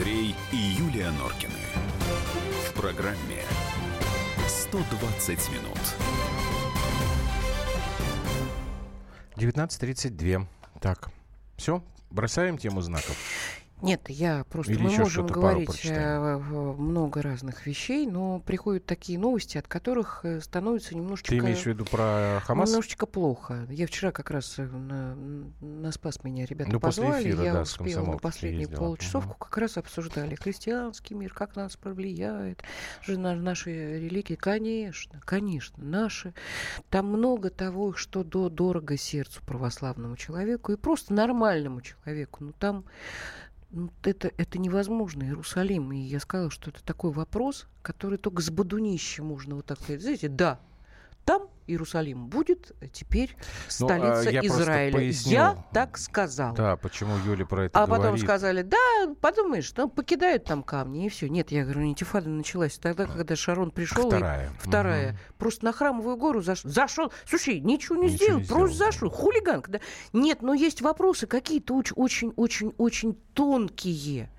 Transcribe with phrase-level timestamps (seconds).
[0.00, 1.52] Андрей и Юлия Норкины.
[2.70, 3.42] В программе
[4.48, 5.78] 120 минут.
[9.36, 10.46] 19.32.
[10.80, 11.10] Так,
[11.58, 13.14] все, бросаем тему знаков.
[13.82, 19.58] Нет, я просто Или мы можем говорить э, много разных вещей, но приходят такие новости,
[19.58, 22.68] от которых э, становится немножечко Ты имеешь в виду про Хамас?
[22.68, 23.66] немножечко плохо.
[23.70, 25.14] Я вчера как раз э, на,
[25.60, 28.78] на спас меня ребята Ну, после позвали, эфира, я да, успела на последнюю ездила.
[28.78, 32.62] получасовку, как раз обсуждали христианский мир, как нас повлияет,
[33.02, 34.34] же на наши религии.
[34.34, 36.34] Конечно, конечно, наши.
[36.90, 42.44] Там много того, что до, дорого сердцу православному человеку и просто нормальному человеку.
[42.44, 42.84] Ну, там
[43.70, 45.92] ну, это, это невозможно, Иерусалим.
[45.92, 50.02] И я сказала, что это такой вопрос, который только с бодунища можно вот так сказать.
[50.02, 50.60] Знаете, да,
[51.24, 53.44] там Иерусалим будет теперь Ну,
[53.86, 55.00] столица я просто Израиля.
[55.24, 56.54] Я так сказала.
[56.56, 58.24] Да, почему Юля про это А потом говорит.
[58.24, 58.76] сказали, да,
[59.20, 61.28] подумаешь, ну, покидают там камни, и все.
[61.28, 64.04] Нет, я говорю, интифада началась тогда, когда Шарон пришел.
[64.04, 64.50] и- Вторая.
[64.58, 65.08] Вторая.
[65.12, 65.18] Мгм.
[65.38, 66.62] Просто на храмовую гору заш...
[66.62, 67.12] зашел.
[67.26, 69.10] Слушай, ничего не Ничего сделал, не просто сделал, зашел.
[69.10, 69.64] Хулиган.
[69.68, 69.80] Да?
[70.12, 74.30] Нет, но есть вопросы какие-то очень-очень-очень тонкие.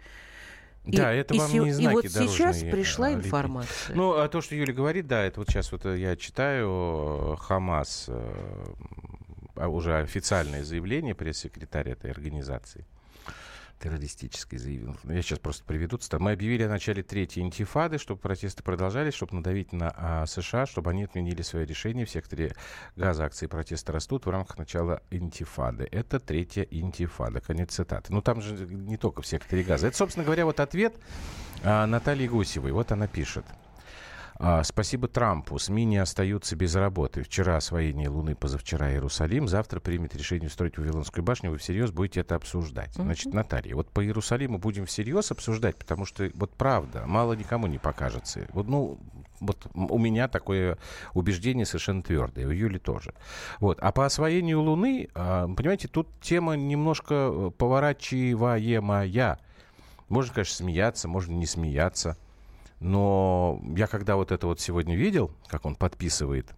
[0.86, 3.26] И- Да, это и вам не И знаки вот сейчас дорожные, пришла а, лепить.
[3.28, 3.96] информация.
[3.96, 7.36] Ну, а то, что Юля говорит, да, это вот сейчас вот э, я читаю э,
[7.40, 8.66] Хамас, э,
[9.56, 12.86] а уже официальное заявление пресс-секретаря этой организации
[13.82, 14.96] террористической заявил.
[15.04, 15.98] Я сейчас просто приведу.
[15.98, 16.24] цитату.
[16.24, 20.92] Мы объявили о начале третьей интифады, чтобы протесты продолжались, чтобы надавить на а, США, чтобы
[20.92, 22.06] они отменили свое решение.
[22.06, 22.56] В секторе
[22.96, 25.88] газа акции протеста растут в рамках начала интифады.
[25.92, 27.42] Это третья интифада.
[27.42, 28.14] Конец цитаты.
[28.14, 29.88] Ну, там же не только в секторе газа.
[29.88, 30.94] Это, собственно говоря, вот ответ
[31.64, 32.72] а, Натальи Гусевой.
[32.72, 33.46] Вот она пишет.
[34.44, 35.60] А, Спасибо Трампу.
[35.60, 37.22] СМИ не остаются без работы.
[37.22, 39.48] Вчера освоение Луны, позавчера Иерусалим.
[39.48, 41.52] Завтра примет решение устроить Вавилонскую башню.
[41.52, 42.92] Вы всерьез будете это обсуждать.
[42.96, 47.78] Значит, Наталья, вот по Иерусалиму будем всерьез обсуждать, потому что вот правда, мало никому не
[47.78, 48.48] покажется.
[48.52, 48.98] Вот, ну,
[49.42, 50.80] вот у меня такое
[51.14, 53.14] убеждение совершенно твердое, у Юли тоже.
[53.60, 53.78] Вот.
[53.80, 59.38] А по освоению Луны, а, понимаете, тут тема немножко э, поворачиваемая.
[60.10, 62.18] Можно, конечно, смеяться, можно не смеяться.
[62.82, 66.54] Но я когда вот это вот сегодня видел, как он подписывает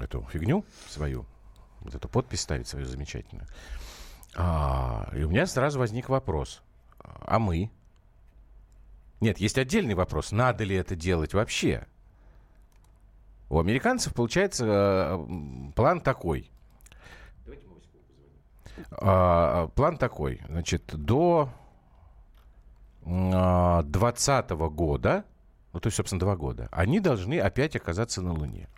[0.00, 1.26] эту фигню свою,
[1.80, 3.46] вот эту подпись ставит свою замечательную,
[4.34, 6.62] а, и у меня сразу возник вопрос.
[6.98, 7.70] А мы?
[9.20, 10.32] Нет, есть отдельный вопрос.
[10.32, 11.86] Надо ли это делать вообще?
[13.50, 16.50] У американцев, получается, э, план такой.
[18.90, 20.40] А, План такой.
[20.48, 21.50] Значит, до
[23.04, 25.24] 2020 года,
[25.72, 28.68] ну, то есть, собственно, два года, они должны опять оказаться на Луне.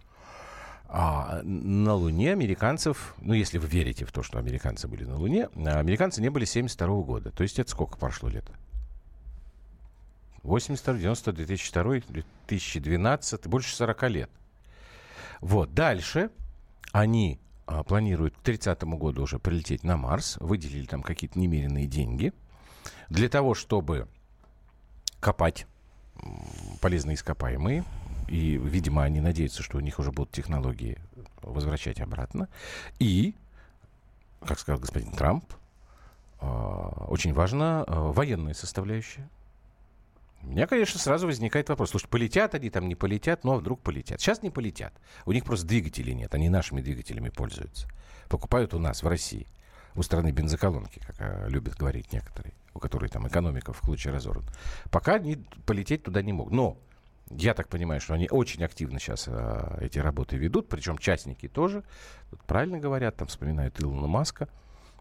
[0.89, 5.49] А на Луне американцев, ну, если вы верите в то, что американцы были на Луне,
[5.57, 7.31] а американцы не были с 72 года.
[7.31, 8.45] То есть это сколько прошло лет?
[10.43, 14.31] 82, 90, 2002, 2012, больше 40 лет.
[15.41, 16.31] Вот, дальше
[16.93, 22.33] они а, планируют к 30 году уже прилететь на Марс, выделили там какие-то немеренные деньги
[23.09, 24.09] для того, чтобы
[25.21, 25.67] копать
[26.81, 27.85] полезные ископаемые.
[28.29, 30.99] И, видимо, они надеются, что у них уже будут технологии
[31.43, 32.49] возвращать обратно.
[32.99, 33.35] И,
[34.45, 35.45] как сказал господин Трамп,
[36.41, 39.29] а, очень важна военная составляющая.
[40.43, 41.91] У меня, конечно, сразу возникает вопрос.
[41.91, 44.21] Слушай, полетят они там, не полетят, ну а вдруг полетят?
[44.21, 44.93] Сейчас не полетят.
[45.25, 47.89] У них просто двигателей нет, они нашими двигателями пользуются.
[48.29, 49.49] Покупают у нас, в России.
[49.97, 54.51] У страны бензоколонки, как а, любят говорить некоторые, у которой там экономика в случае разорвана.
[54.91, 56.53] Пока они полететь туда не могут.
[56.53, 56.79] Но
[57.31, 61.83] я так понимаю, что они очень активно сейчас а, эти работы ведут, причем частники тоже.
[62.31, 64.49] Тут правильно говорят, там вспоминают Илона Маска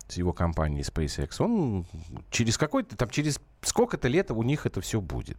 [0.08, 1.36] с его компанией SpaceX.
[1.40, 1.86] Он
[2.32, 5.38] через какой-то, там через сколько-то лет у них это все будет.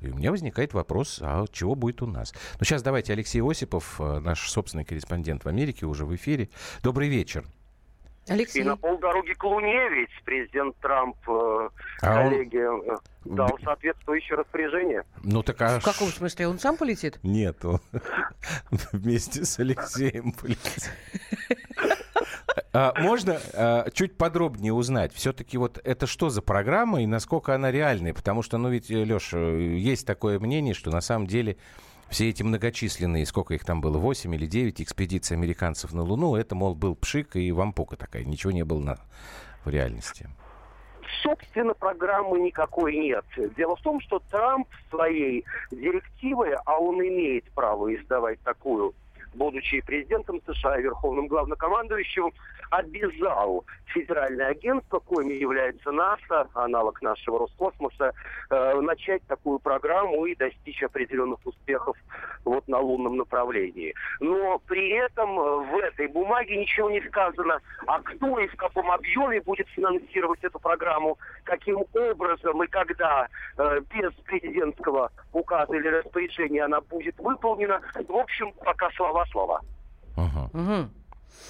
[0.00, 2.32] И у меня возникает вопрос, а чего будет у нас?
[2.58, 6.48] Ну, сейчас давайте Алексей Осипов, э, наш собственный корреспондент в Америке, уже в эфире.
[6.82, 7.44] Добрый вечер.
[8.30, 11.68] Алексей, И на полдороги к Луне ведь президент Трамп э,
[12.02, 15.02] А он- коллеге э, дал соответствующее распоряжение.
[15.24, 16.46] Ну, так а в каком смысле?
[16.46, 17.18] Он сам полетит?
[17.24, 17.80] Нет, он
[18.92, 20.90] вместе с Алексеем полетел.
[22.72, 27.72] А, Можно а, чуть подробнее узнать, все-таки вот это что за программа и насколько она
[27.72, 28.14] реальная?
[28.14, 31.56] Потому что, ну ведь, Леша, есть такое мнение, что на самом деле
[32.10, 36.54] все эти многочисленные, сколько их там было, 8 или 9 экспедиций американцев на Луну, это,
[36.54, 38.98] мол, был пшик и вампука такая, ничего не было на,
[39.64, 40.28] в реальности.
[41.22, 43.24] Собственно, программы никакой нет.
[43.56, 48.94] Дело в том, что Трамп своей директивой, а он имеет право издавать такую
[49.34, 52.32] будучи президентом США и верховным главнокомандующим,
[52.70, 58.12] обязал федеральное агентство, коим является НАСА, аналог нашего Роскосмоса,
[58.50, 61.96] э, начать такую программу и достичь определенных успехов
[62.44, 63.94] вот на лунном направлении.
[64.20, 69.40] Но при этом в этой бумаге ничего не сказано, а кто и в каком объеме
[69.40, 73.28] будет финансировать эту программу, каким образом и когда
[73.58, 77.80] э, без президентского указа или распоряжения она будет выполнена.
[78.08, 78.90] В общем, пока
[79.26, 79.60] слова-слова.
[80.16, 80.60] Угу.
[80.60, 80.90] Угу.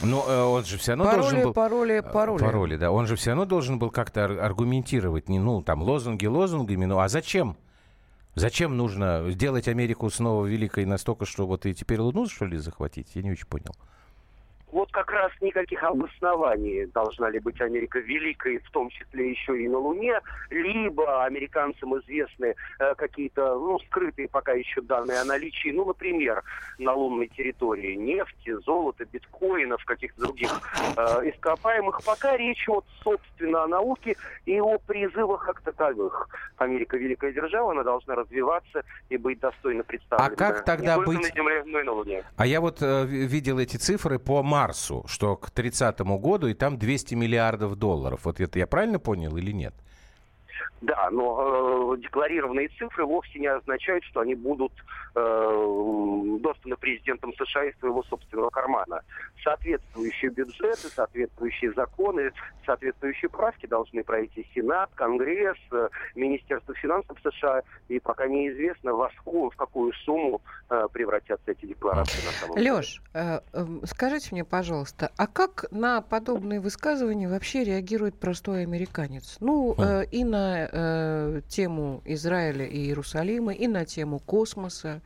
[0.03, 1.53] Но э, он же все равно пароли, должен был...
[1.53, 2.41] Пароли, э, пароли.
[2.41, 2.91] Пароли, да.
[2.91, 7.09] Он же все равно должен был как-то аргументировать, не, ну, там, лозунги лозунгами, ну, а
[7.09, 7.57] зачем?
[8.35, 13.09] Зачем нужно сделать Америку снова великой настолько, что вот и теперь Луну, что ли, захватить?
[13.15, 13.75] Я не очень понял
[14.73, 19.69] вот как раз никаких обоснований должна ли быть Америка великой, в том числе еще и
[19.69, 20.21] на Луне,
[20.51, 26.43] либо американцам известны э, какие-то ну, скрытые пока еще данные о наличии, ну, например,
[26.79, 30.51] на лунной территории нефти, золота, биткоинов, каких-то других
[30.97, 32.01] э, ископаемых.
[32.05, 34.17] Пока речь вот, собственно, о науке
[34.47, 36.29] и о призывах как таковых.
[36.57, 40.27] Америка великая держава, она должна развиваться и быть достойно представлена.
[40.27, 41.21] А как тогда быть...
[41.21, 42.25] на Земле, но и на Луне.
[42.37, 46.79] А я вот э, видел эти цифры по Марсу, что к 30 году и там
[46.79, 48.21] 200 миллиардов долларов.
[48.25, 49.75] Вот это я правильно понял или нет?
[50.81, 54.73] Да, но э, декларированные цифры вовсе не означают, что они будут
[55.15, 59.03] э, достаны президентом США из своего собственного кармана.
[59.45, 62.33] Соответствующие бюджеты, соответствующие законы,
[62.65, 69.55] соответствующие правки должны пройти Сенат, Конгресс, э, Министерство финансов США, и пока неизвестно, во сколько,
[69.55, 70.41] в какую сумму
[70.71, 72.73] э, превратятся эти декларации на самом деле.
[72.73, 79.37] Леш, э, э, скажите мне, пожалуйста, а как на подобные высказывания вообще реагирует простой американец?
[79.41, 79.83] Ну, хм.
[79.83, 85.01] э, и на э, тему Израиля и Иерусалима, и на тему космоса,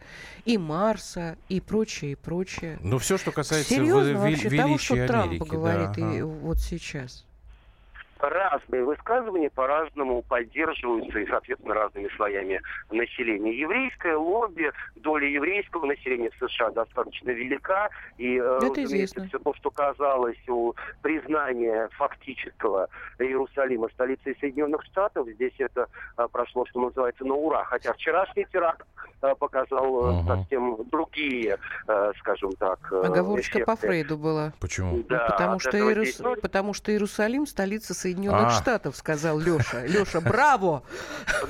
[0.45, 2.79] и Марса, и прочее, и прочее.
[2.83, 7.25] Ну, все, что касается Серьезно, вообще того, что Америки, Трамп говорит да, и вот сейчас?
[8.31, 12.61] Разные высказывания по-разному поддерживаются и, соответственно, разными слоями
[12.91, 13.59] населения.
[13.59, 17.91] Еврейское лобби, доля еврейского населения в США достаточно велика.
[18.19, 19.27] И, э, Это известно.
[19.27, 22.89] все то, что казалось у признания фактического
[23.19, 27.65] Иерусалима столицей Соединенных Штатов, здесь это э, прошло, что называется, на ура.
[27.65, 28.87] Хотя вчерашний теракт
[29.23, 30.27] э, показал угу.
[30.27, 31.59] совсем другие,
[32.19, 33.65] скажем так, Оговорочка эффекты.
[33.65, 34.53] по Фрейду была.
[34.61, 35.03] Почему?
[35.09, 36.15] Да, потому, что Иерус...
[36.15, 36.41] здесь...
[36.41, 38.51] потому что Иерусалим столица Соединенных а.
[38.51, 39.85] Штатов, сказал Леша.
[39.87, 40.83] Леша, браво!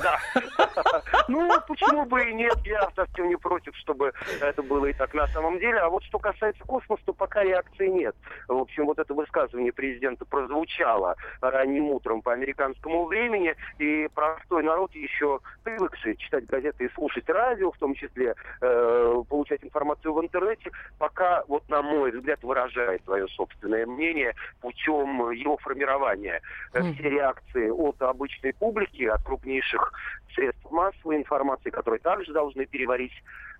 [0.02, 0.19] Да.
[1.28, 5.26] Ну, почему бы и нет, я совсем не против, чтобы это было и так на
[5.28, 5.78] самом деле.
[5.78, 8.14] А вот что касается космоса, то пока реакции нет.
[8.49, 14.94] В общем, вот это высказывание президента прозвучало ранним утром по американскому времени, и простой народ
[14.94, 20.70] еще привыкший читать газеты и слушать радио, в том числе э, получать информацию в интернете,
[20.99, 26.40] пока, вот на мой взгляд, выражает свое собственное мнение путем его формирования.
[26.72, 26.94] Mm.
[26.94, 29.92] Все реакции от обычной публики, от крупнейших
[30.34, 33.12] средств массовой информации, которые также должны переварить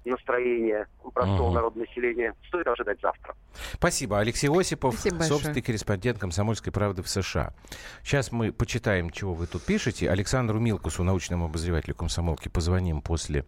[0.05, 1.55] настроение простого угу.
[1.55, 3.35] народа населения, стоит ожидать завтра.
[3.73, 4.19] Спасибо.
[4.19, 7.55] Алексей Осипов, Спасибо собственный корреспондент «Комсомольской правды» в США.
[8.03, 10.11] Сейчас мы почитаем, чего вы тут пишете.
[10.11, 13.45] Александру Милкусу, научному обозревателю комсомолки, позвоним после э.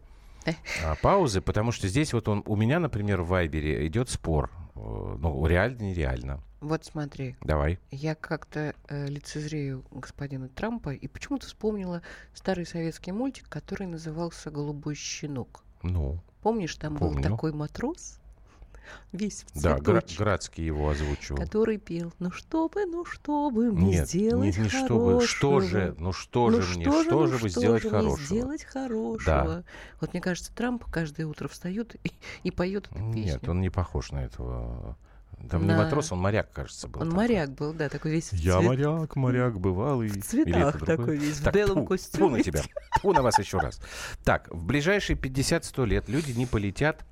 [0.85, 4.51] А, паузы, потому что здесь вот он, у меня, например, в Вайбере идет спор.
[4.75, 6.43] Э, ну, реально, нереально.
[6.61, 7.37] Вот смотри.
[7.43, 7.79] Давай.
[7.91, 12.03] Я как-то э, лицезрею господина Трампа и почему-то вспомнила
[12.35, 15.63] старый советский мультик, который назывался «Голубой щенок».
[15.83, 16.19] Ну.
[16.43, 17.17] Помнишь, там помню.
[17.17, 18.21] был такой матрос?
[19.13, 21.39] Весь в Да, Гра- Градский его озвучивал.
[21.39, 24.87] Который пел, ну что бы, ну что бы мне Нет, сделать не, не хорошего.
[24.87, 27.61] что бы, что же, ну что ну же мне, что, что ну, же бы что
[27.61, 28.27] сделать же хорошего?
[28.27, 29.25] Сделать хорошего.
[29.27, 29.65] Да.
[30.01, 32.13] Вот мне кажется, Трамп каждое утро встает и,
[32.43, 33.33] и поет эту песню.
[33.33, 34.97] Нет, он не похож на этого
[35.51, 35.73] там на...
[35.73, 37.03] не матрос, он моряк, кажется, был.
[37.03, 37.23] Он такой.
[37.23, 38.67] моряк был, да, такой весь в Я цвет...
[38.67, 40.09] моряк, моряк бывалый.
[40.09, 42.27] В цветах такой весь, так, в белом тьфу, костюме.
[42.27, 42.63] Тьфу на тебя,
[42.99, 43.81] тьфу на вас еще раз.
[44.25, 47.05] Так, в ближайшие 50-100 лет люди не полетят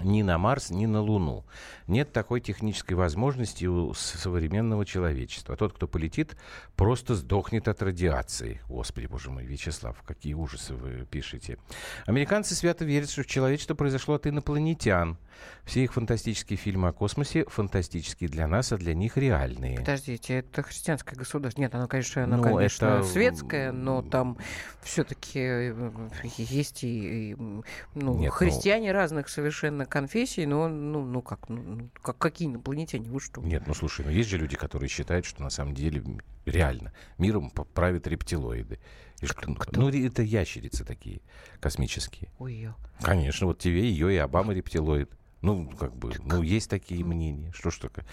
[0.00, 1.44] ни на Марс, ни на Луну.
[1.86, 5.56] Нет такой технической возможности у современного человечества.
[5.56, 6.36] Тот, кто полетит,
[6.76, 8.60] просто сдохнет от радиации.
[8.68, 11.58] Господи, боже мой, Вячеслав, какие ужасы вы пишете.
[12.06, 15.18] Американцы свято верят, что человечество произошло от инопланетян.
[15.64, 19.78] Все их фантастические фильмы о космосе фантастические для нас, а для них реальные.
[19.78, 21.60] Подождите, это христианское государство.
[21.60, 23.04] Нет, оно, конечно, оно, ну, конечно, это...
[23.04, 24.38] светское, но там
[24.82, 25.92] все-таки э,
[26.36, 27.62] есть и, и ну,
[27.94, 28.98] Нет, ну христиане ну...
[28.98, 33.40] разных совершенно конфессий, но ну, ну как, ну, как какие инопланетяне, вы что?
[33.40, 36.02] Нет, ну слушай, ну есть же люди, которые считают, что на самом деле
[36.46, 38.78] реально миром правят рептилоиды.
[39.20, 39.80] И что, Кто?
[39.80, 41.20] Ну, это ящерицы такие
[41.60, 42.30] космические.
[42.38, 42.68] Ой.
[43.00, 45.10] Конечно, вот тебе ее и Обама рептилоид.
[45.40, 47.52] Ну, как бы, ну, есть такие мнения.
[47.52, 48.06] Что ж такое?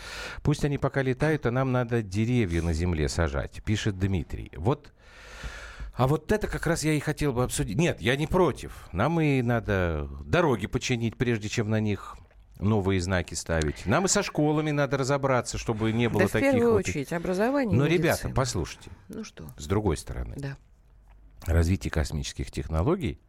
[0.44, 4.52] Пусть они пока летают, а нам надо деревья на земле сажать, пишет Дмитрий.
[4.58, 4.92] Вот
[5.94, 7.78] а вот это как раз я и хотел бы обсудить.
[7.78, 8.88] Нет, я не против.
[8.92, 12.18] Нам и надо дороги починить, прежде чем на них
[12.60, 13.86] новые знаки ставить.
[13.86, 16.50] Нам и со школами надо разобраться, чтобы не было да таких...
[16.50, 16.88] в первую вот...
[16.88, 18.04] очередь образование Но, медицина.
[18.04, 18.90] ребята, послушайте.
[19.10, 19.46] Ну что?
[19.58, 20.36] С другой стороны.
[20.38, 20.58] Да.
[21.46, 23.20] Развитие космических технологий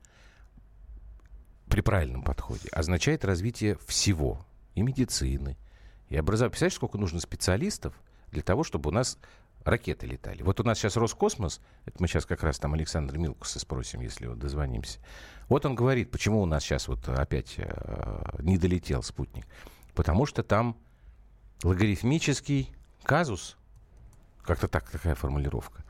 [1.69, 4.45] при правильном подходе означает развитие всего.
[4.75, 5.59] И медицины,
[6.09, 6.51] и образования.
[6.51, 7.95] Представляешь, сколько нужно специалистов
[8.33, 9.19] для того, чтобы у нас
[9.65, 10.43] ракеты летали.
[10.43, 14.27] Вот у нас сейчас Роскосмос, это мы сейчас как раз там Александра Милкуса спросим, если
[14.27, 14.99] вот дозвонимся.
[15.49, 19.47] Вот он говорит, почему у нас сейчас вот опять э, не долетел спутник.
[19.95, 20.77] Потому что там
[21.63, 22.75] логарифмический
[23.05, 23.57] казус,
[24.43, 25.85] как-то так такая формулировка.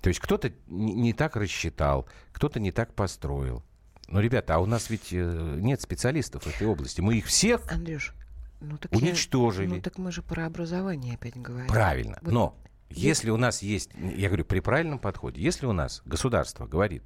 [0.00, 3.62] То есть кто-то не, не так рассчитал, кто-то не так построил.
[4.06, 7.00] Но, ребята, а у нас ведь э, нет специалистов в этой области.
[7.02, 8.14] Мы их всех Андрюш,
[8.60, 9.68] ну так уничтожили.
[9.68, 11.68] Я, ну так мы же про образование опять говорим.
[11.68, 12.18] Правильно.
[12.22, 12.56] Вот Но
[12.90, 17.02] если у нас есть, я говорю, при правильном подходе, если у нас государство говорит,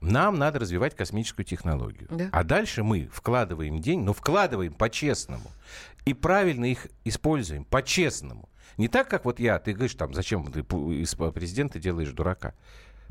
[0.00, 2.28] нам надо развивать космическую технологию, Да.
[2.30, 5.50] а дальше мы вкладываем деньги, но вкладываем по-честному
[6.04, 8.48] и правильно их используем по-честному.
[8.76, 12.54] Не так, как вот я, ты говоришь, там, зачем ты из президента делаешь дурака.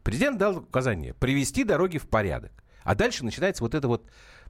[0.03, 2.51] Президент дал указание привести дороги в порядок.
[2.83, 4.05] А дальше начинается вот это вот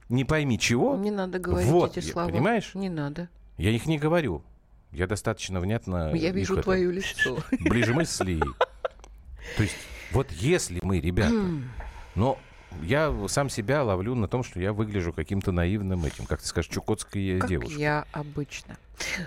[0.08, 0.96] не пойми чего.
[0.96, 2.28] Не надо говорить Вот, эти слова.
[2.28, 2.74] понимаешь?
[2.74, 3.28] Не надо.
[3.56, 4.42] Я их не говорю.
[4.92, 6.14] Я достаточно внятно...
[6.14, 7.38] Я вижу твое лицо.
[7.60, 8.40] ближе мысли.
[9.56, 9.76] То есть,
[10.12, 11.34] вот если мы, ребята,
[12.14, 12.38] но
[12.82, 16.70] я сам себя ловлю на том, что я выгляжу каким-то наивным этим, как ты скажешь,
[16.70, 17.78] чукотской Как девушкой.
[17.80, 18.76] я обычно.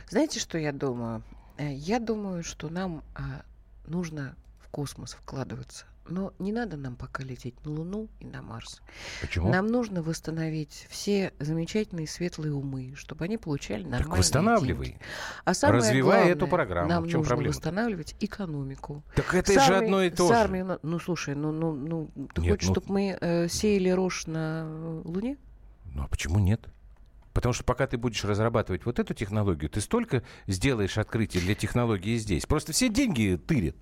[0.09, 1.21] Знаете, что я думаю?
[1.57, 3.41] Э, Я думаю, что нам а,
[3.85, 5.85] нужно в космос вкладываться.
[6.09, 8.81] Но не надо нам пока лететь на Луну и на Марс.
[9.21, 9.49] Почему?
[9.51, 14.85] Нам нужно восстановить все замечательные светлые умы, чтобы они получали так нормальные восстанавливай.
[14.87, 14.99] деньги.
[15.45, 16.89] А самое Развивай главное, эту программу.
[16.89, 17.53] Нам В чем нужно проблема?
[17.53, 19.03] восстанавливать экономику.
[19.15, 20.33] Так это С же армией- одно и то же.
[20.33, 23.47] армией у нас- ну слушай, ну, ну, ну ты Нет, хочешь, ну- чтобы мы э,
[23.49, 25.37] сеяли рожь на э, Луне?
[25.93, 26.67] Ну а почему нет?
[27.33, 32.17] Потому что пока ты будешь разрабатывать вот эту технологию, ты столько сделаешь открытий для технологии
[32.17, 32.45] здесь.
[32.47, 33.75] Просто все деньги тырят.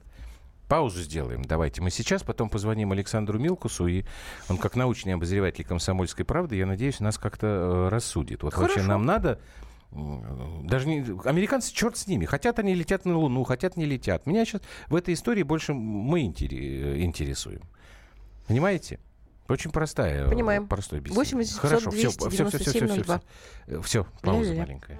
[0.67, 1.43] Паузу сделаем.
[1.43, 4.03] Давайте мы сейчас, потом позвоним Александру Милкусу, и
[4.49, 8.43] он как научный обозреватель комсомольской правды, я надеюсь, нас как-то э, рассудит.
[8.43, 8.89] Вот вообще Хорошо.
[8.89, 9.39] нам надо...
[9.91, 11.05] Даже не...
[11.25, 12.25] Американцы, черт с ними.
[12.25, 14.25] Хотят они летят на Луну, хотят не летят.
[14.25, 17.61] Меня сейчас в этой истории больше мы интере- интересуем.
[18.47, 18.99] Понимаете?
[19.47, 20.25] Очень простая.
[20.25, 20.67] э, Понимаем.
[20.67, 21.23] Простой объяснение.
[21.35, 24.61] 80 Хорошо, все, 200 все, все, все, все, 97 все, все, пауза Ля-ля-ля.
[24.65, 24.99] маленькая.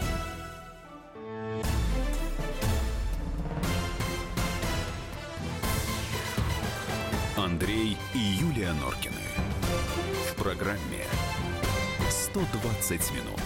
[12.91, 13.39] 120 минут.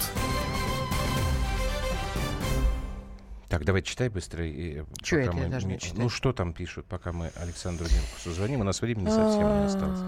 [3.48, 4.46] Так, давай читай быстро.
[4.46, 5.98] И Чё пока это я мы должна читать?
[5.98, 8.62] Ну, что там пишут, пока мы Александру Милкусу звоним?
[8.62, 10.00] У нас времени совсем не осталось.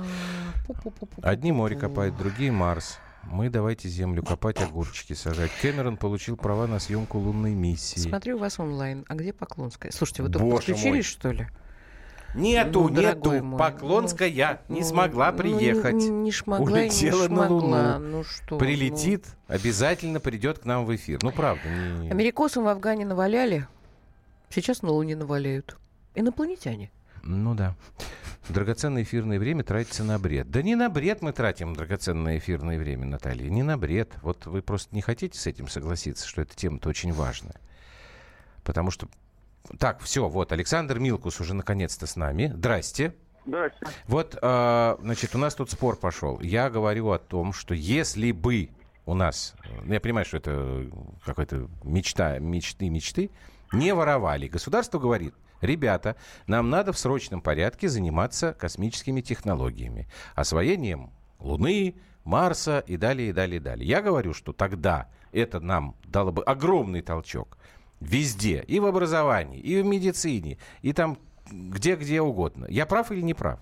[1.21, 1.29] А.
[1.29, 2.97] Одни море копают, другие Марс.
[3.23, 5.51] Мы давайте землю копать, огурчики сажать.
[5.61, 7.99] Кэмерон получил права на съемку лунной миссии.
[7.99, 9.05] Смотрю вас онлайн.
[9.07, 9.91] А где Поклонская?
[9.91, 11.47] Слушайте, вы только подключились, что ли?
[12.37, 13.43] Нету, Ну, нету.
[13.43, 14.29] мой, Поклонская
[14.69, 15.95] не Ну, смогла ну, приехать.
[15.95, 17.49] Не, не шмогла, Улетела не на.
[17.49, 17.99] Луну.
[17.99, 18.57] Ну что?
[18.57, 21.19] Прилетит, обязательно придет к нам в эфир.
[21.23, 21.63] Ну, правда.
[21.65, 22.03] ну.
[22.03, 23.67] не- Америкосам в Афгане наваляли,
[24.49, 25.77] сейчас на Луне наваляют.
[26.15, 26.91] Инопланетяне.
[27.23, 27.75] Ну да.
[28.49, 30.49] Драгоценное эфирное время тратится на бред.
[30.49, 33.49] Да не на бред мы тратим драгоценное эфирное время, Наталья.
[33.49, 34.13] Не на бред.
[34.21, 37.55] Вот вы просто не хотите с этим согласиться, что эта тема-то очень важная.
[38.63, 39.07] Потому что...
[39.79, 42.51] Так, все, вот, Александр Милкус уже наконец-то с нами.
[42.55, 43.13] Здрасте.
[43.45, 43.85] Здрасте.
[44.07, 46.39] Вот, а, значит, у нас тут спор пошел.
[46.41, 48.69] Я говорю о том, что если бы
[49.05, 50.89] у нас, ну, я понимаю, что это
[51.25, 53.31] какая-то мечта, мечты, мечты,
[53.71, 54.47] не воровали.
[54.47, 62.97] Государство говорит, ребята, нам надо в срочном порядке заниматься космическими технологиями, освоением Луны, Марса и
[62.97, 63.87] далее, и далее, и далее.
[63.87, 67.57] Я говорю, что тогда это нам дало бы огромный толчок
[67.99, 71.17] везде, и в образовании, и в медицине, и там
[71.51, 72.65] где-где угодно.
[72.69, 73.59] Я прав или не прав?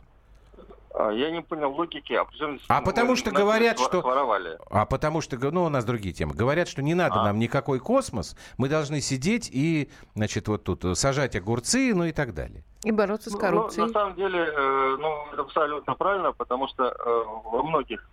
[0.98, 2.14] А, Я не понял логики.
[2.14, 4.58] А, причем здесь, А ну, потому что говорят, что- Своровали.
[4.70, 6.34] А потому что, ну, у нас другие темы.
[6.34, 7.24] Говорят, что не надо А.
[7.26, 12.34] нам никакой космос, мы должны сидеть и, значит, вот тут сажать огурцы, ну и так
[12.34, 12.64] далее.
[12.86, 13.88] И бороться с Ну, коррупцией.
[13.88, 18.10] на самом деле, э, ну, это абсолютно правильно, потому что э, во многих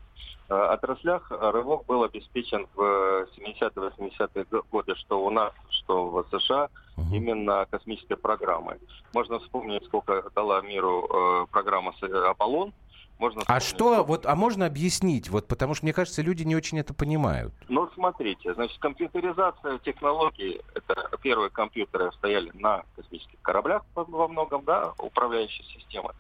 [0.49, 6.69] отраслях э, рывок был обеспечен в 70-80-е годы, что у нас, что в США,
[7.11, 8.76] именно космической программой.
[9.14, 12.73] Можно вспомнить, сколько дала миру э, программа э, «Аполлон».
[13.23, 15.29] Можно А что, вот, а можно объяснить?
[15.29, 17.55] Вот, потому что, мне кажется, люди не очень это понимают.
[17.69, 24.64] Ну, смотрите, значит, компьютеризация технологий, это первые компьютеры стояли на космических кораблях во- во многом,
[24.64, 26.11] да, управляющие системы.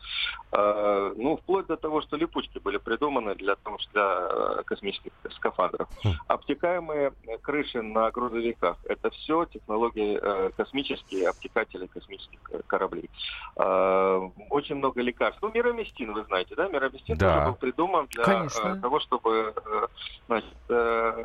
[0.52, 5.10] Э, ну, вплоть до того, что липучки были придуманы для того, что для э, космических
[5.32, 5.88] скафандров.
[6.04, 6.10] Хм.
[6.28, 13.10] Обтекаемые крыши на грузовиках, это все технологии э, космические, обтекатели космических э, кораблей.
[13.56, 15.42] Э, очень много лекарств.
[15.42, 17.16] Ну, мироместин, вы знаете, да, мироместин Да.
[17.16, 18.68] тоже был придуман для Конечно.
[18.68, 19.86] э, того, чтобы э,
[20.26, 21.24] значит, э,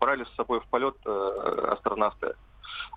[0.00, 2.34] брали с собой в полет астронавты.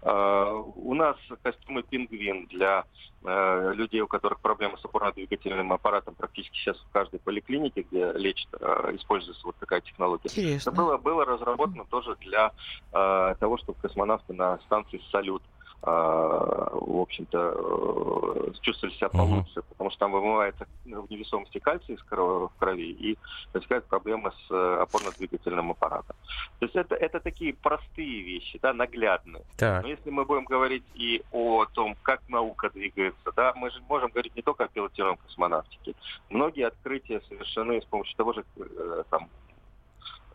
[0.03, 2.85] У нас костюмы пингвин для
[3.23, 8.47] э, людей, у которых проблемы с опорно-двигательным аппаратом, практически сейчас в каждой поликлинике, где лечат,
[8.59, 10.29] э, используется вот такая технология.
[10.29, 10.71] Это Интересно.
[10.71, 12.51] было, было разработано тоже для
[12.93, 19.89] э, того, чтобы космонавты на станции «Салют» э, в общем-то, э, чувствовали себя получше, потому
[19.91, 23.17] что там вымывается в невесомости кальций в крови и
[23.53, 26.15] возникают проблемы с э, опорно-двигательным аппаратом.
[26.59, 29.43] То есть это, это такие простые вещи, да, наглядные.
[29.57, 29.83] Так.
[29.83, 34.09] Но если мы будем говорить и о том, как наука двигается, да, мы же можем
[34.09, 35.93] говорить не только о пилотируемой космонавтике.
[36.29, 39.29] Многие открытия совершены с помощью того же э, там,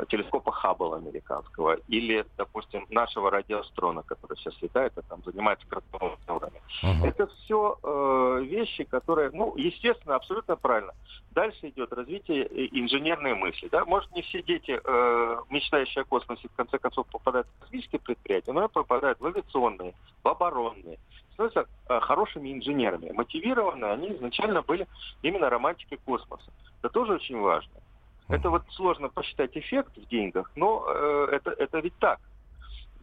[0.09, 6.61] телескопа Хаббла американского или, допустим, нашего радиострона, который сейчас летает, а там занимается кратковременными.
[6.83, 7.05] Мгм.
[7.05, 10.93] Это все э, вещи, которые, ну, естественно, абсолютно правильно.
[11.31, 13.69] Дальше идет развитие э, инженерной мысли.
[13.69, 13.85] Да?
[13.85, 18.53] Может, не все дети, э, мечтающие о космосе, в конце концов попадают в космические предприятия,
[18.53, 20.99] но попадают в авиационные, в оборонные.
[21.35, 23.13] Становятся э, хорошими инженерами.
[23.13, 24.87] Мотивированные они изначально были
[25.23, 26.51] именно романтикой космоса.
[26.81, 27.73] Это тоже очень важно.
[28.33, 32.19] Это вот сложно посчитать эффект в деньгах, но э, это, это ведь так.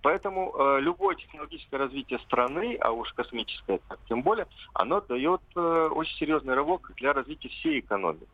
[0.01, 5.89] Поэтому э, любое технологическое развитие страны, а уж космическое так тем более, оно дает э,
[5.91, 8.27] очень серьезный рывок для развития всей экономики.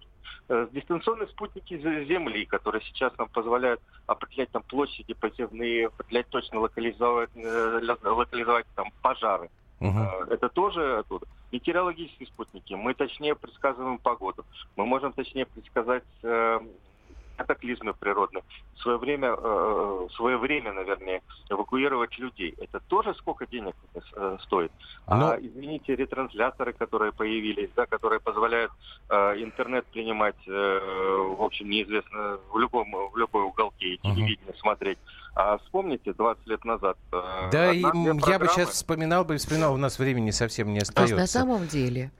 [0.47, 6.59] Э, дистанционные спутники Зе- Земли, которые сейчас нам позволяют определять там площади поземные, определять точно
[6.59, 9.49] локализовать, э, локализовать там пожары.
[9.79, 11.25] Э, Это тоже оттуда.
[11.51, 12.73] Метеорологические спутники.
[12.73, 14.45] Мы точнее предсказываем погоду.
[14.75, 16.59] Мы можем точнее предсказать э,
[17.37, 18.43] катаклизмы природные.
[18.75, 22.53] В свое время, э, своевременно, вернее, эвакуировать людей.
[22.57, 24.71] Это тоже сколько денег э, стоит.
[25.07, 28.71] Но- А, извините, ретрансляторы, которые появились, да, которые позволяют
[29.09, 30.79] э, интернет принимать, э,
[31.37, 34.97] в общем, неизвестно, в любом, в любой уголке и телевидение смотреть.
[35.35, 36.97] А вспомните, 20 лет назад...
[37.11, 40.67] э, Да, и, м, я бы программы- сейчас вспоминал бы, вспоминал, у нас времени совсем
[40.69, 41.15] не То есть остается.
[41.17, 42.11] на самом деле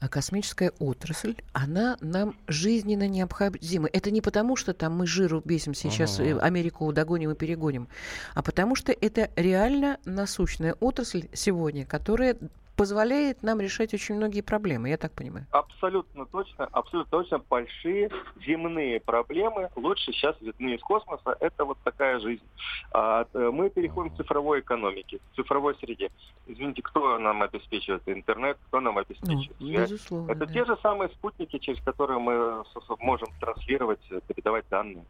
[0.00, 3.88] а, космическая отрасль, она нам жизненно необходима.
[3.92, 7.88] Это не потому, что там мы жиру бесим сейчас, э, Америку догоним и перегоним,
[8.34, 12.36] а потому что это реально насущная отрасль сегодня, которая
[12.78, 15.46] позволяет нам решать очень многие проблемы, я так понимаю.
[15.50, 18.08] Абсолютно точно, абсолютно точно большие
[18.46, 21.36] земные проблемы лучше сейчас видны из космоса.
[21.40, 22.44] Это вот такая жизнь.
[22.92, 26.10] А, э, мы переходим к цифровой экономике, к цифровой среде.
[26.46, 29.90] Извините, кто нам обеспечивает интернет, кто нам Ну, обеспечивает связь?
[29.90, 30.30] безусловно.
[30.30, 30.52] Это да.
[30.52, 32.64] те же самые спутники, через которые мы
[33.00, 35.04] можем транслировать, э, передавать данные.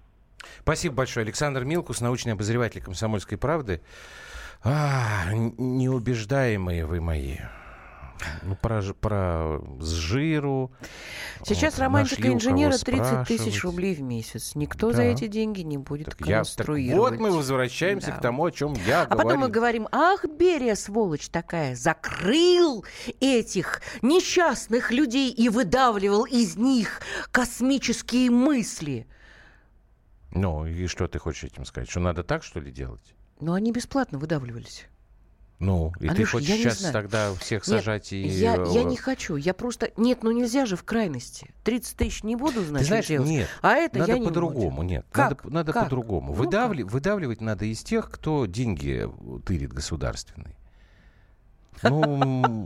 [0.61, 1.25] Спасибо большое.
[1.25, 3.83] Александр Милкус, научный обозреватель «Комсомольской правды».
[4.65, 7.37] А, неубеждаемые вы мои.
[8.43, 10.73] Ну, про, про с жиру.
[11.45, 14.55] Сейчас Вот, романтика инженера 30 тысяч рублей в месяц.
[14.55, 14.97] Никто Да.
[14.97, 17.13] за эти деньги не будет Так я- так конструировать.
[17.13, 18.17] вот мы возвращаемся Да.
[18.17, 19.23] к тому, о чем я А говорил.
[19.29, 22.85] потом мы говорим, ах, Берия, сволочь такая, закрыл
[23.21, 27.01] этих несчастных людей и выдавливал из них
[27.31, 29.07] космические мысли.
[30.33, 31.89] Ну, и что ты хочешь этим сказать?
[31.89, 33.15] Что надо так, что ли, делать?
[33.41, 34.87] Но они бесплатно выдавливались.
[35.59, 38.21] Ну, и ты Андрюша, хочешь я сейчас тогда всех Нет, сажать и...
[38.21, 39.91] Я, я э, не хочу, я просто...
[39.97, 41.53] Нет, ну нельзя же в крайности.
[41.65, 43.29] 30 тысяч не буду, Ты значит, знаешь, делать.
[43.29, 45.05] нет, а это надо я по-другому, нет.
[45.11, 45.45] Как?
[45.45, 45.85] Надо, надо Как?
[45.85, 46.33] по-другому.
[46.33, 49.09] Ну, Выдавли- выдавливать надо из тех, кто деньги
[49.47, 50.55] тырит государственные.
[51.83, 52.65] Ну,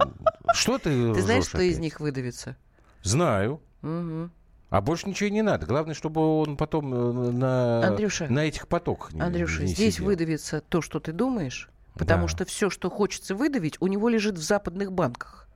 [0.52, 2.56] что ты Ты знаешь, что из них выдавится?
[3.02, 3.60] Знаю.
[3.82, 5.66] А больше ничего не надо.
[5.66, 10.06] Главное, чтобы он потом э, на, Андрюша, на этих потоках не, Андрюша, не здесь сидел.
[10.06, 12.28] выдавится то, что ты думаешь, потому Да.
[12.28, 15.48] что все, что хочется выдавить, у него лежит в западных банках.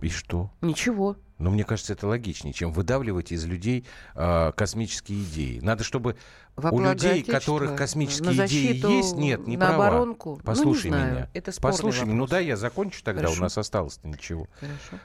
[0.00, 0.50] И что?
[0.60, 1.16] Ничего.
[1.38, 5.58] Но мне кажется, это логичнее, чем выдавливать из людей э, космические идеи.
[5.60, 6.16] Надо, чтобы
[6.56, 9.86] Во у людей, Отечества, которых на космические идеи есть, нет, не на права.
[9.88, 10.40] оборонку.
[10.44, 11.14] Послушай ну, не знаю.
[11.14, 11.30] меня.
[11.34, 12.14] Это Послушай, меня.
[12.14, 13.40] ну да, я закончу тогда, Хорошо.
[13.40, 14.46] у нас осталось-то ничего.
[14.60, 15.02] Хорошо.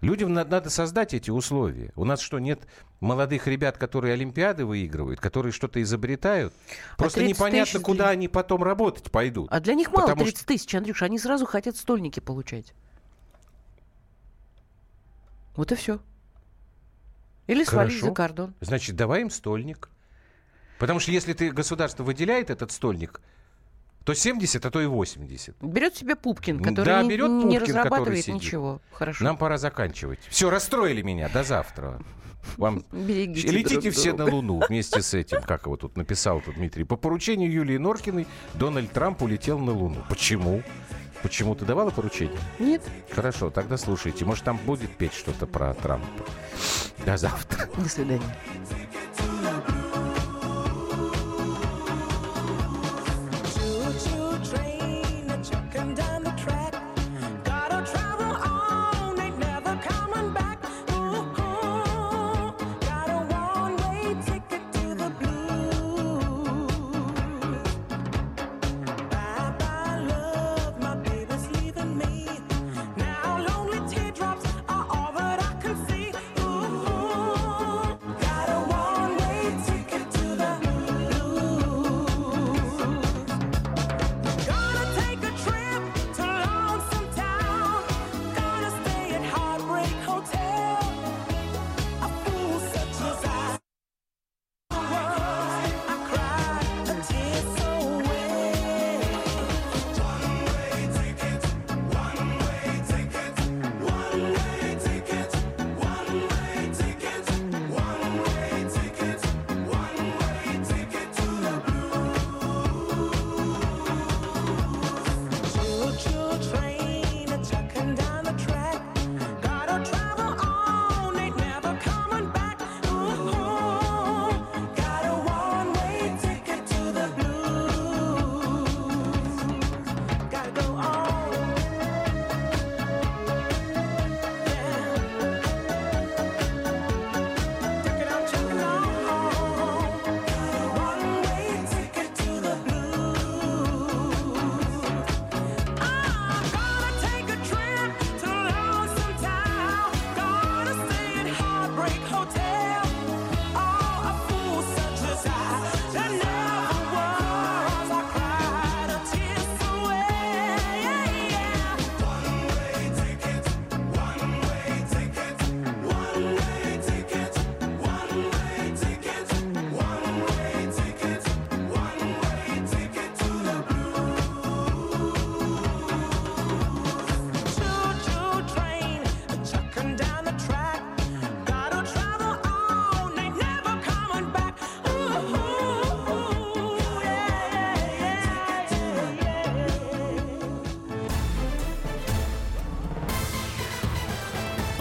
[0.00, 1.92] Людям надо, надо создать эти условия.
[1.96, 2.60] У нас что, нет
[3.00, 6.52] молодых ребят, которые Олимпиады выигрывают, которые что-то изобретают?
[6.96, 9.48] Просто 30 непонятно, куда для- они потом работать пойдут.
[9.50, 11.02] А для них мало Потому 30 тысяч, Андрюш.
[11.02, 12.72] Они сразу хотят стольники получать.
[15.56, 16.00] Вот и все.
[17.46, 18.06] Или свалить Хорошо.
[18.08, 18.54] за кордон.
[18.60, 19.88] Значит, давай им стольник.
[20.78, 23.20] Потому что если ты государство выделяет этот стольник,
[24.04, 25.56] то 70, а то и 80.
[25.62, 28.34] Берет себе Пупкин, Да, который не, берет не Пупкин, который разрабатывает сидит.
[28.36, 28.80] ничего.
[28.92, 29.24] Хорошо.
[29.24, 30.20] Нам пора заканчивать.
[30.28, 31.28] Все, расстроили меня.
[31.28, 32.00] До завтра.
[32.56, 34.24] Вам Берегите Летите друг все друга.
[34.30, 36.84] на Луну вместе с этим, как его тут написал тут Дмитрий.
[36.84, 40.02] По поручению Юлии Норкиной Дональд Трамп улетел на Луну.
[40.08, 40.62] Почему?
[41.22, 42.38] Почему ты давала поручение?
[42.58, 42.80] Нет.
[43.10, 44.24] Хорошо, тогда слушайте.
[44.24, 46.24] Может, там будет петь что-то про Трампа.
[47.04, 47.68] До завтра.
[47.76, 48.22] До свидания.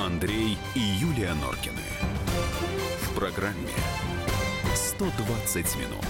[0.07, 1.83] Андрей и Юлия Норкины.
[3.01, 3.73] В программе
[4.73, 6.05] 120 минут.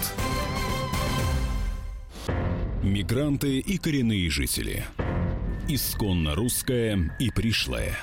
[2.80, 4.84] Мигранты и коренные жители.
[5.66, 7.98] Исконно русское и пришлое.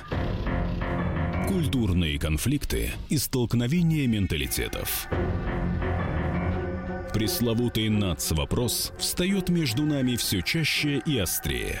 [1.48, 5.08] Культурные конфликты и столкновения менталитетов.
[7.14, 11.80] Пресловутый НАЦ-вопрос встает между нами все чаще и острее.